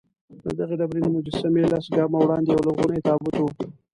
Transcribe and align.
له 0.45 0.51
دغه 0.59 0.73
ډبرینې 0.79 1.09
مجسمې 1.15 1.63
لس 1.71 1.85
ګامه 1.95 2.17
وړاندې 2.21 2.49
یولرغونی 2.51 3.03
تابوت 3.07 3.35
و. 3.39 3.45